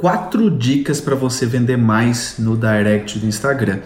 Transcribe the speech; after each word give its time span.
quatro 0.00 0.50
dicas 0.50 0.98
para 0.98 1.14
você 1.14 1.44
vender 1.44 1.76
mais 1.76 2.36
no 2.38 2.56
direct 2.56 3.18
do 3.18 3.26
Instagram. 3.26 3.80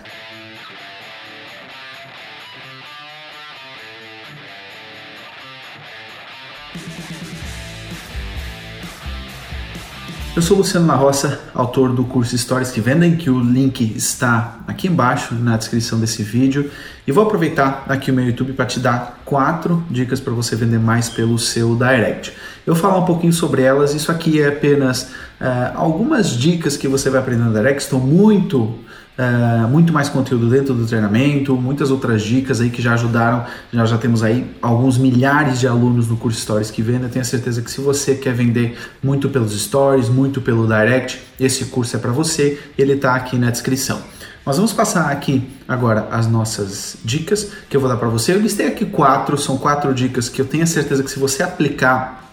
Eu 10.36 10.42
sou 10.42 10.56
Luciano 10.56 10.86
La 10.86 10.94
Roça, 10.94 11.40
autor 11.54 11.92
do 11.92 12.04
curso 12.04 12.34
Histórias 12.34 12.70
que 12.70 12.80
Vendem, 12.80 13.16
que 13.16 13.30
o 13.30 13.38
link 13.38 13.80
está 13.96 14.58
aqui 14.66 14.88
embaixo 14.88 15.34
na 15.34 15.56
descrição 15.56 15.98
desse 15.98 16.24
vídeo. 16.24 16.70
E 17.06 17.12
vou 17.12 17.24
aproveitar 17.24 17.84
aqui 17.88 18.10
o 18.10 18.14
meu 18.14 18.26
YouTube 18.26 18.52
para 18.52 18.66
te 18.66 18.80
dar 18.80 19.20
quatro 19.24 19.84
dicas 19.88 20.18
para 20.18 20.32
você 20.32 20.56
vender 20.56 20.80
mais 20.80 21.08
pelo 21.08 21.38
seu 21.38 21.76
direct. 21.76 22.32
Eu 22.66 22.74
vou 22.74 22.82
falar 22.82 22.98
um 22.98 23.04
pouquinho 23.04 23.32
sobre 23.32 23.62
elas. 23.62 23.94
Isso 23.94 24.10
aqui 24.10 24.40
é 24.40 24.48
apenas 24.48 25.10
uh, 25.40 25.76
algumas 25.76 26.30
dicas 26.30 26.76
que 26.76 26.88
você 26.88 27.10
vai 27.10 27.20
aprender 27.20 27.44
no 27.44 27.52
direct. 27.52 27.82
Estou 27.82 28.00
muito 28.00 28.84
Uh, 29.16 29.68
muito 29.68 29.92
mais 29.92 30.08
conteúdo 30.08 30.50
dentro 30.50 30.74
do 30.74 30.84
treinamento, 30.84 31.54
muitas 31.54 31.92
outras 31.92 32.20
dicas 32.20 32.60
aí 32.60 32.68
que 32.68 32.82
já 32.82 32.94
ajudaram. 32.94 33.44
Já 33.72 33.96
temos 33.96 34.24
aí 34.24 34.44
alguns 34.60 34.98
milhares 34.98 35.60
de 35.60 35.68
alunos 35.68 36.08
no 36.08 36.16
curso 36.16 36.40
Stories 36.40 36.68
que 36.68 36.82
vendem. 36.82 37.04
Eu 37.04 37.08
tenho 37.10 37.24
certeza 37.24 37.62
que 37.62 37.70
se 37.70 37.80
você 37.80 38.16
quer 38.16 38.34
vender 38.34 38.76
muito 39.00 39.28
pelos 39.28 39.56
Stories, 39.56 40.08
muito 40.08 40.40
pelo 40.40 40.66
Direct, 40.66 41.22
esse 41.38 41.66
curso 41.66 41.94
é 41.94 42.00
para 42.00 42.10
você. 42.10 42.60
Ele 42.76 42.94
está 42.94 43.14
aqui 43.14 43.38
na 43.38 43.50
descrição. 43.50 44.02
Nós 44.44 44.56
vamos 44.56 44.72
passar 44.72 45.10
aqui 45.12 45.48
agora 45.68 46.08
as 46.10 46.26
nossas 46.26 46.96
dicas 47.04 47.52
que 47.70 47.76
eu 47.76 47.80
vou 47.80 47.88
dar 47.88 47.96
para 47.96 48.08
você. 48.08 48.32
Eu 48.32 48.40
listei 48.40 48.66
aqui 48.66 48.84
quatro, 48.84 49.38
são 49.38 49.56
quatro 49.56 49.94
dicas 49.94 50.28
que 50.28 50.40
eu 50.40 50.44
tenho 50.44 50.66
certeza 50.66 51.04
que 51.04 51.10
se 51.10 51.20
você 51.20 51.44
aplicar 51.44 52.23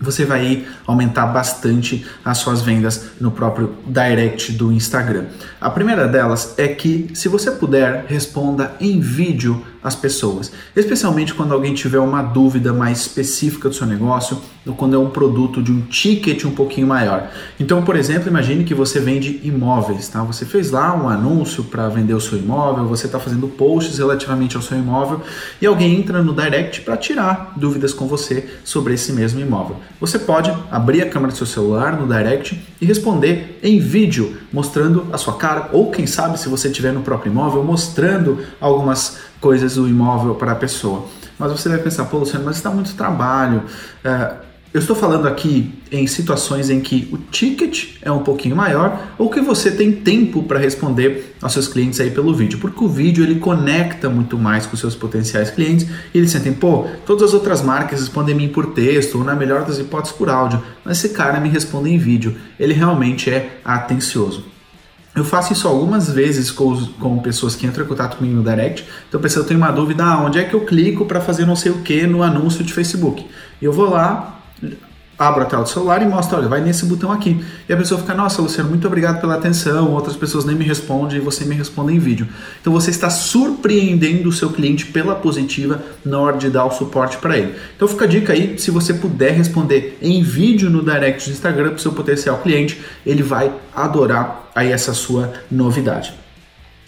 você 0.00 0.24
vai 0.24 0.64
aumentar 0.86 1.26
bastante 1.26 2.06
as 2.24 2.38
suas 2.38 2.62
vendas 2.62 3.10
no 3.20 3.30
próprio 3.30 3.74
direct 3.86 4.52
do 4.52 4.72
Instagram. 4.72 5.26
A 5.60 5.70
primeira 5.70 6.06
delas 6.06 6.54
é 6.56 6.68
que, 6.68 7.10
se 7.14 7.28
você 7.28 7.50
puder, 7.50 8.04
responda 8.08 8.74
em 8.80 9.00
vídeo 9.00 9.64
as 9.82 9.94
pessoas, 9.94 10.52
especialmente 10.74 11.32
quando 11.32 11.54
alguém 11.54 11.72
tiver 11.72 12.00
uma 12.00 12.20
dúvida 12.20 12.72
mais 12.72 13.00
específica 13.00 13.68
do 13.68 13.74
seu 13.74 13.86
negócio 13.86 14.40
ou 14.66 14.74
quando 14.74 14.94
é 14.94 14.98
um 14.98 15.08
produto 15.08 15.62
de 15.62 15.70
um 15.72 15.82
ticket 15.82 16.44
um 16.44 16.50
pouquinho 16.50 16.86
maior. 16.86 17.30
Então, 17.58 17.82
por 17.82 17.96
exemplo, 17.96 18.28
imagine 18.28 18.64
que 18.64 18.74
você 18.74 19.00
vende 19.00 19.40
imóveis, 19.42 20.08
tá? 20.08 20.22
Você 20.24 20.44
fez 20.44 20.70
lá 20.70 20.94
um 20.94 21.08
anúncio 21.08 21.64
para 21.64 21.88
vender 21.88 22.14
o 22.14 22.20
seu 22.20 22.36
imóvel, 22.38 22.86
você 22.86 23.06
está 23.06 23.18
fazendo 23.18 23.48
posts 23.48 23.98
relativamente 23.98 24.56
ao 24.56 24.62
seu 24.62 24.76
imóvel 24.76 25.22
e 25.60 25.66
alguém 25.66 25.98
entra 25.98 26.22
no 26.22 26.34
direct 26.34 26.82
para 26.82 26.96
tirar 26.96 27.52
dúvidas 27.56 27.94
com 27.94 28.06
você 28.06 28.48
sobre 28.64 28.94
esse 28.94 29.12
mesmo 29.12 29.40
imóvel. 29.40 29.76
Você 30.00 30.18
pode 30.18 30.52
abrir 30.70 31.02
a 31.02 31.10
câmera 31.10 31.32
do 31.32 31.36
seu 31.36 31.46
celular 31.46 31.92
no 31.92 32.06
direct 32.06 32.60
e 32.80 32.86
responder 32.86 33.58
em 33.62 33.78
vídeo, 33.78 34.38
mostrando 34.52 35.06
a 35.12 35.18
sua 35.18 35.36
cara 35.36 35.70
ou 35.72 35.90
quem 35.90 36.06
sabe 36.06 36.38
se 36.38 36.48
você 36.48 36.68
estiver 36.68 36.92
no 36.92 37.02
próprio 37.02 37.30
imóvel, 37.30 37.64
mostrando 37.64 38.38
algumas 38.60 39.18
coisas 39.40 39.74
do 39.74 39.88
imóvel 39.88 40.34
para 40.34 40.52
a 40.52 40.56
pessoa. 40.56 41.06
Mas 41.38 41.52
você 41.52 41.68
vai 41.68 41.78
pensar, 41.78 42.04
pô, 42.06 42.18
Luciano, 42.18 42.44
mas 42.44 42.56
está 42.56 42.70
muito 42.70 42.94
trabalho. 42.94 43.62
Uh, 44.04 44.47
eu 44.72 44.80
estou 44.80 44.94
falando 44.94 45.26
aqui 45.26 45.72
em 45.90 46.06
situações 46.06 46.68
em 46.68 46.78
que 46.78 47.08
o 47.10 47.16
ticket 47.16 47.96
é 48.02 48.12
um 48.12 48.18
pouquinho 48.18 48.54
maior 48.54 49.14
ou 49.16 49.30
que 49.30 49.40
você 49.40 49.70
tem 49.70 49.92
tempo 49.92 50.42
para 50.42 50.58
responder 50.58 51.34
aos 51.40 51.54
seus 51.54 51.66
clientes 51.66 51.98
aí 52.00 52.10
pelo 52.10 52.34
vídeo, 52.34 52.58
porque 52.58 52.84
o 52.84 52.88
vídeo 52.88 53.24
ele 53.24 53.36
conecta 53.36 54.10
muito 54.10 54.36
mais 54.36 54.66
com 54.66 54.76
seus 54.76 54.94
potenciais 54.94 55.50
clientes 55.50 55.88
e 56.12 56.18
eles 56.18 56.30
sentem, 56.30 56.52
pô, 56.52 56.86
todas 57.06 57.28
as 57.28 57.34
outras 57.34 57.62
marcas 57.62 58.00
respondem 58.00 58.34
a 58.34 58.36
mim 58.36 58.48
por 58.48 58.74
texto 58.74 59.16
ou 59.16 59.24
na 59.24 59.34
melhor 59.34 59.64
das 59.64 59.78
hipóteses 59.78 60.14
por 60.14 60.28
áudio, 60.28 60.62
mas 60.84 60.98
esse 60.98 61.14
cara 61.14 61.40
me 61.40 61.48
responde 61.48 61.90
em 61.90 61.96
vídeo, 61.96 62.36
ele 62.60 62.74
realmente 62.74 63.30
é 63.30 63.60
atencioso. 63.64 64.44
Eu 65.16 65.24
faço 65.24 65.52
isso 65.52 65.66
algumas 65.66 66.10
vezes 66.10 66.50
com, 66.50 66.76
com 67.00 67.18
pessoas 67.18 67.56
que 67.56 67.66
entram 67.66 67.84
em 67.84 67.88
contato 67.88 68.18
comigo 68.18 68.36
no 68.36 68.42
direct. 68.44 68.86
Então, 69.08 69.18
a 69.18 69.22
pessoa 69.22 69.44
tem 69.44 69.56
uma 69.56 69.72
dúvida: 69.72 70.04
ah, 70.04 70.24
onde 70.24 70.38
é 70.38 70.44
que 70.44 70.54
eu 70.54 70.60
clico 70.60 71.06
para 71.06 71.20
fazer 71.20 71.44
não 71.44 71.56
sei 71.56 71.72
o 71.72 71.78
que 71.78 72.06
no 72.06 72.22
anúncio 72.22 72.62
de 72.62 72.72
Facebook? 72.72 73.26
E 73.60 73.64
eu 73.64 73.72
vou 73.72 73.90
lá, 73.90 74.37
abro 75.18 75.42
a 75.42 75.46
tela 75.46 75.64
do 75.64 75.68
celular 75.68 76.00
e 76.00 76.06
mostro, 76.06 76.36
olha, 76.38 76.46
vai 76.46 76.60
nesse 76.60 76.86
botão 76.86 77.10
aqui. 77.10 77.44
E 77.68 77.72
a 77.72 77.76
pessoa 77.76 78.00
fica, 78.00 78.14
nossa, 78.14 78.40
Luciano, 78.40 78.70
muito 78.70 78.86
obrigado 78.86 79.20
pela 79.20 79.34
atenção. 79.34 79.92
Outras 79.92 80.14
pessoas 80.14 80.44
nem 80.44 80.54
me 80.54 80.64
respondem 80.64 81.18
e 81.18 81.20
você 81.20 81.44
me 81.44 81.56
responde 81.56 81.92
em 81.92 81.98
vídeo. 81.98 82.28
Então 82.60 82.72
você 82.72 82.90
está 82.90 83.10
surpreendendo 83.10 84.28
o 84.28 84.32
seu 84.32 84.50
cliente 84.50 84.86
pela 84.86 85.16
positiva 85.16 85.82
na 86.04 86.20
hora 86.20 86.36
de 86.36 86.48
dar 86.48 86.64
o 86.64 86.70
suporte 86.70 87.16
para 87.16 87.36
ele. 87.36 87.56
Então 87.74 87.88
fica 87.88 88.04
a 88.04 88.08
dica 88.08 88.32
aí, 88.32 88.56
se 88.58 88.70
você 88.70 88.94
puder 88.94 89.32
responder 89.32 89.98
em 90.00 90.22
vídeo 90.22 90.70
no 90.70 90.84
direct 90.84 91.28
do 91.28 91.32
Instagram 91.32 91.70
para 91.70 91.76
o 91.76 91.80
seu 91.80 91.92
potencial 91.92 92.38
cliente, 92.38 92.80
ele 93.04 93.22
vai 93.22 93.52
adorar 93.74 94.50
aí 94.54 94.70
essa 94.70 94.94
sua 94.94 95.32
novidade. 95.50 96.14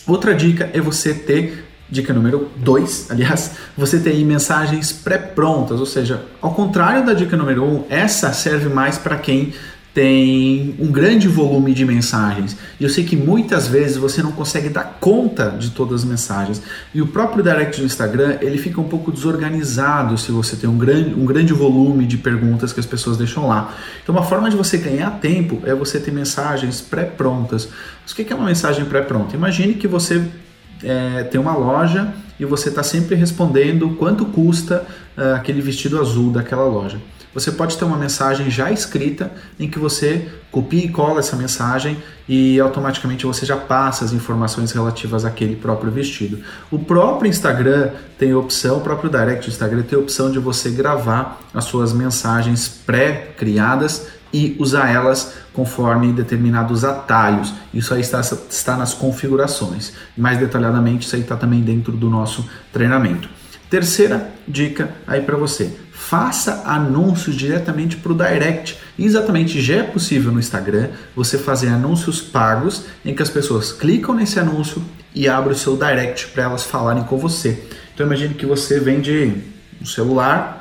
Outra 0.07 0.35
dica 0.35 0.71
é 0.73 0.81
você 0.81 1.13
ter 1.13 1.70
Dica 1.91 2.13
número 2.13 2.49
2, 2.57 3.09
aliás, 3.11 3.53
você 3.77 3.99
tem 3.99 4.25
mensagens 4.25 4.93
pré-prontas, 4.93 5.81
ou 5.81 5.87
seja, 5.87 6.25
ao 6.41 6.55
contrário 6.55 7.05
da 7.05 7.13
dica 7.13 7.37
número 7.37 7.65
1, 7.65 7.67
um, 7.67 7.85
essa 7.89 8.33
serve 8.33 8.69
mais 8.69 8.97
para 8.97 9.17
quem 9.17 9.53
tem 9.93 10.77
um 10.79 10.91
grande 10.93 11.27
volume 11.27 11.75
de 11.75 11.85
mensagens. 11.85 12.57
E 12.79 12.85
eu 12.85 12.89
sei 12.89 13.03
que 13.03 13.17
muitas 13.17 13.67
vezes 13.67 13.97
você 13.97 14.23
não 14.23 14.31
consegue 14.31 14.69
dar 14.69 14.99
conta 15.01 15.51
de 15.51 15.71
todas 15.71 16.03
as 16.03 16.05
mensagens. 16.05 16.63
E 16.95 17.03
o 17.03 17.09
próprio 17.09 17.43
direct 17.43 17.81
do 17.81 17.87
Instagram, 17.87 18.39
ele 18.41 18.57
fica 18.57 18.81
um 18.81 18.89
pouco 18.89 19.11
desorganizado 19.11 20.17
se 20.17 20.31
você 20.31 20.55
tem 20.55 20.71
um 20.71 20.79
grande, 20.79 21.13
um 21.15 21.25
grande 21.25 21.53
volume 21.53 22.07
de 22.07 22.17
perguntas 22.17 22.73
que 22.73 22.79
as 22.79 22.87
pessoas 22.87 23.17
deixam 23.17 23.49
lá. 23.49 23.75
Então 24.03 24.15
uma 24.15 24.25
forma 24.25 24.49
de 24.49 24.57
você 24.57 24.79
ganhar 24.79 25.11
tempo 25.19 25.61
é 25.65 25.75
você 25.75 25.99
ter 25.99 26.13
mensagens 26.13 26.81
pré-prontas. 26.81 27.69
O 28.09 28.15
que 28.15 28.33
é 28.33 28.37
uma 28.37 28.47
mensagem 28.47 28.85
pré-pronta? 28.85 29.35
Imagine 29.35 29.75
que 29.75 29.89
você 29.89 30.25
é, 30.83 31.25
tem 31.25 31.41
uma 31.41 31.55
loja 31.55 32.13
e 32.39 32.45
você 32.45 32.71
está 32.71 32.83
sempre 32.83 33.15
respondendo 33.15 33.91
quanto 33.97 34.25
custa 34.25 34.87
uh, 35.17 35.35
aquele 35.35 35.61
vestido 35.61 36.01
azul 36.01 36.31
daquela 36.33 36.65
loja. 36.65 36.99
Você 37.33 37.53
pode 37.53 37.79
ter 37.79 37.85
uma 37.85 37.97
mensagem 37.97 38.51
já 38.51 38.73
escrita 38.73 39.31
em 39.59 39.71
que 39.71 39.79
você 39.79 40.29
copia 40.51 40.85
e 40.85 40.89
cola 40.89 41.21
essa 41.21 41.37
mensagem 41.37 41.97
e 42.29 42.59
automaticamente 42.59 43.25
você 43.25 43.47
já 43.47 43.57
passa 43.57 44.05
as 44.05 44.13
informações 44.13 44.73
relativas 44.73 45.25
àquele 45.25 45.55
próprio 45.55 45.93
vestido. 45.93 46.41
O 46.73 46.79
próprio 46.79 47.29
Instagram 47.29 47.91
tem 48.19 48.35
opção, 48.35 48.79
o 48.79 48.81
próprio 48.81 49.09
Direct 49.09 49.47
do 49.47 49.53
Instagram 49.53 49.83
tem 49.83 49.97
opção 49.97 50.33
de 50.33 50.41
você 50.41 50.71
gravar 50.71 51.41
as 51.55 51.65
suas 51.67 51.93
mensagens 51.93 52.69
pré-criadas 52.69 54.09
e 54.33 54.57
usar 54.59 54.91
elas 54.91 55.35
conforme 55.53 56.13
determinados 56.13 56.85
atalhos. 56.85 57.53
Isso 57.73 57.93
aí 57.93 58.01
está, 58.01 58.21
está 58.21 58.77
nas 58.77 58.95
configurações. 58.95 59.93
Mais 60.17 60.39
detalhadamente, 60.39 61.07
isso 61.07 61.17
aí 61.17 61.23
está 61.23 61.37
também 61.37 61.61
dentro 61.61 61.93
do 61.93 62.09
nosso 62.09 62.49
treinamento. 62.73 63.29
Terceira 63.69 64.31
dica 64.49 64.91
aí 65.07 65.21
para 65.21 65.37
você: 65.37 65.77
faça 65.93 66.65
anúncios 66.67 67.37
diretamente 67.37 67.97
para 67.97 68.13
o 68.13 68.17
direct. 68.17 68.77
exatamente 68.99 69.61
já 69.61 69.77
é 69.77 69.83
possível 69.85 70.33
no 70.33 70.41
Instagram 70.41 70.89
você 71.15 71.39
fazer 71.39 71.69
anúncios 71.69 72.21
pagos 72.21 72.87
em 73.05 73.15
que 73.15 73.23
as 73.23 73.31
pessoas 73.31 73.71
clicam 73.71 74.15
nesse 74.15 74.41
anúncio 74.41 74.83
e 75.15 75.29
abrem 75.29 75.53
o 75.53 75.59
seu 75.59 75.77
direct 75.77 76.29
para 76.29 76.45
elas 76.45 76.65
falarem 76.65 77.05
com 77.05 77.17
você. 77.17 77.63
Então 77.95 78.05
imagine 78.07 78.35
que 78.35 78.47
você 78.47 78.81
vende 78.81 79.41
um 79.81 79.87
celular 79.87 80.60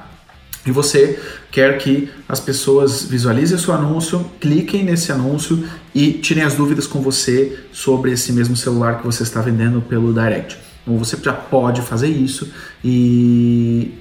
e 0.65 0.71
você 0.71 1.19
quer 1.51 1.77
que 1.77 2.09
as 2.27 2.39
pessoas 2.39 3.03
visualizem 3.03 3.57
seu 3.57 3.73
anúncio, 3.73 4.29
cliquem 4.39 4.83
nesse 4.83 5.11
anúncio 5.11 5.63
e 5.95 6.11
tirem 6.13 6.43
as 6.43 6.53
dúvidas 6.53 6.85
com 6.85 7.01
você 7.01 7.57
sobre 7.71 8.11
esse 8.11 8.33
mesmo 8.33 8.55
celular 8.55 8.99
que 8.99 9.05
você 9.05 9.23
está 9.23 9.41
vendendo 9.41 9.81
pelo 9.81 10.13
direct. 10.13 10.57
Então 10.83 10.97
você 10.97 11.17
já 11.21 11.33
pode 11.33 11.81
fazer 11.81 12.07
isso 12.07 12.51
e 12.83 13.93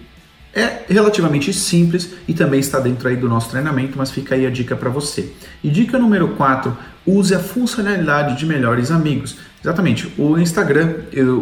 é 0.54 0.84
relativamente 0.88 1.52
simples 1.52 2.10
e 2.26 2.34
também 2.34 2.58
está 2.58 2.80
dentro 2.80 3.08
aí 3.08 3.16
do 3.16 3.28
nosso 3.28 3.50
treinamento, 3.50 3.96
mas 3.96 4.10
fica 4.10 4.34
aí 4.34 4.46
a 4.46 4.50
dica 4.50 4.74
para 4.74 4.90
você. 4.90 5.32
E 5.62 5.68
dica 5.70 5.98
número 5.98 6.28
4, 6.28 6.76
use 7.06 7.34
a 7.34 7.38
funcionalidade 7.38 8.38
de 8.38 8.46
melhores 8.46 8.90
amigos. 8.90 9.36
Exatamente, 9.62 10.12
o 10.16 10.38
Instagram, 10.38 10.94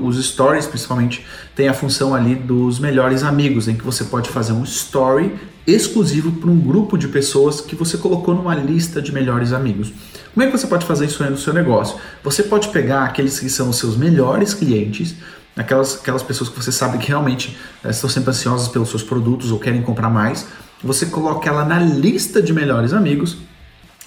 os 0.03 0.25
stories 0.25 0.67
principalmente, 0.67 1.25
tem 1.55 1.69
a 1.69 1.75
função 1.75 2.15
ali 2.15 2.35
dos 2.35 2.79
melhores 2.79 3.23
amigos, 3.23 3.69
em 3.69 3.77
que 3.77 3.85
você 3.85 4.05
pode 4.05 4.31
fazer 4.31 4.53
um 4.53 4.65
story 4.65 5.35
exclusivo 5.67 6.33
para 6.33 6.49
um 6.49 6.59
grupo 6.59 6.97
de 6.97 7.09
pessoas 7.09 7.61
que 7.61 7.75
você 7.75 7.99
colocou 7.99 8.35
numa 8.35 8.55
lista 8.55 9.03
de 9.03 9.13
melhores 9.13 9.53
amigos. 9.53 9.93
Como 10.33 10.45
é 10.45 10.51
que 10.51 10.57
você 10.57 10.67
pode 10.67 10.87
fazer 10.87 11.07
isso 11.07 11.23
aí 11.23 11.31
no 11.31 11.39
seu 11.39 11.53
negócio? 11.53 11.99
Você 12.23 12.43
pode 12.43 12.69
pegar 12.69 13.05
aqueles 13.05 13.39
que 13.41 13.49
são 13.49 13.71
os 13.71 13.79
seus 13.79 13.97
melhores 13.97 14.55
clientes, 14.55 15.15
aquelas, 15.57 15.97
aquelas 15.97 16.23
pessoas 16.23 16.51
que 16.51 16.57
você 16.57 16.71
sabe 16.71 16.99
que 16.99 17.09
realmente 17.09 17.57
é, 17.83 17.91
estão 17.91 18.09
sempre 18.11 18.31
ansiosas 18.31 18.69
pelos 18.69 18.91
seus 18.91 19.03
produtos 19.03 19.51
ou 19.51 19.59
querem 19.59 19.83
comprar 19.83 20.11
mais, 20.11 20.47
você 20.83 21.07
coloca 21.07 21.49
ela 21.49 21.65
na 21.65 21.79
lista 21.79 22.43
de 22.43 22.53
melhores 22.53 22.93
amigos 22.93 23.39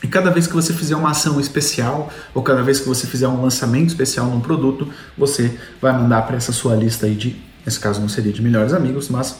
e 0.01 0.07
cada 0.07 0.29
vez 0.29 0.47
que 0.47 0.53
você 0.53 0.73
fizer 0.73 0.95
uma 0.95 1.11
ação 1.11 1.39
especial 1.39 2.11
ou 2.33 2.41
cada 2.41 2.63
vez 2.63 2.79
que 2.79 2.87
você 2.87 3.05
fizer 3.05 3.27
um 3.27 3.41
lançamento 3.41 3.89
especial 3.89 4.27
num 4.27 4.39
produto, 4.39 4.87
você 5.17 5.57
vai 5.81 5.91
mandar 5.91 6.21
para 6.21 6.37
essa 6.37 6.53
sua 6.53 6.75
lista 6.75 7.05
aí 7.05 7.15
de, 7.15 7.35
nesse 7.65 7.79
caso 7.79 7.99
não 7.99 8.07
seria 8.07 8.31
de 8.31 8.41
melhores 8.41 8.71
amigos, 8.71 9.09
mas 9.09 9.39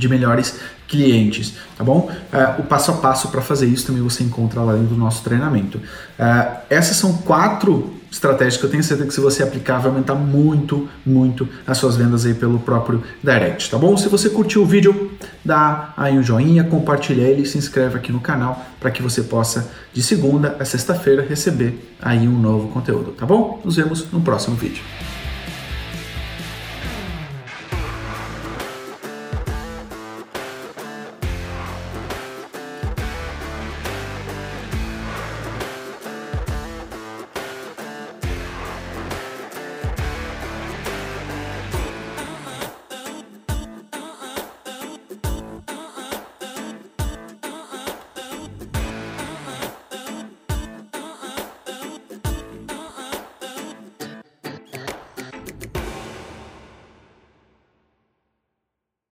de 0.00 0.08
melhores 0.08 0.58
clientes, 0.88 1.54
tá 1.76 1.84
bom? 1.84 2.10
Uh, 2.32 2.60
o 2.60 2.64
passo 2.64 2.90
a 2.90 2.94
passo 2.94 3.28
para 3.28 3.40
fazer 3.40 3.66
isso 3.66 3.86
também 3.86 4.02
você 4.02 4.24
encontra 4.24 4.60
lá 4.60 4.72
dentro 4.72 4.88
do 4.88 4.96
nosso 4.96 5.22
treinamento. 5.22 5.78
Uh, 5.78 6.56
essas 6.68 6.96
são 6.96 7.12
quatro 7.18 7.94
estratégias 8.10 8.56
que 8.56 8.64
eu 8.64 8.70
tenho 8.70 8.82
certeza 8.82 9.06
que 9.06 9.14
se 9.14 9.20
você 9.20 9.42
aplicar 9.42 9.78
vai 9.78 9.90
aumentar 9.90 10.16
muito, 10.16 10.88
muito 11.06 11.48
as 11.64 11.78
suas 11.78 11.96
vendas 11.96 12.26
aí 12.26 12.34
pelo 12.34 12.58
próprio 12.58 13.02
Direct, 13.22 13.70
tá 13.70 13.78
bom? 13.78 13.96
Se 13.96 14.08
você 14.08 14.28
curtiu 14.28 14.62
o 14.62 14.66
vídeo, 14.66 15.12
dá 15.44 15.94
aí 15.96 16.18
um 16.18 16.22
joinha, 16.22 16.64
compartilha 16.64 17.22
ele, 17.22 17.46
se 17.46 17.56
inscreve 17.56 17.96
aqui 17.96 18.10
no 18.10 18.20
canal 18.20 18.66
para 18.80 18.90
que 18.90 19.00
você 19.00 19.22
possa 19.22 19.70
de 19.92 20.02
segunda 20.02 20.56
a 20.58 20.64
sexta-feira 20.64 21.24
receber 21.24 21.94
aí 22.02 22.26
um 22.26 22.38
novo 22.40 22.68
conteúdo, 22.68 23.12
tá 23.12 23.24
bom? 23.24 23.60
Nos 23.64 23.76
vemos 23.76 24.10
no 24.10 24.20
próximo 24.20 24.56
vídeo. 24.56 24.82